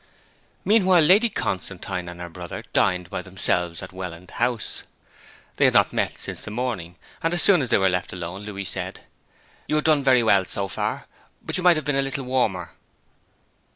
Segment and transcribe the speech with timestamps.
[0.65, 4.81] Meanwhile Lady Constantine and her brother dined by themselves at Welland House.
[5.57, 8.41] They had not met since the morning, and as soon as they were left alone
[8.41, 9.01] Louis said,
[9.67, 11.05] 'You have done very well so far;
[11.43, 12.71] but you might have been a little warmer.'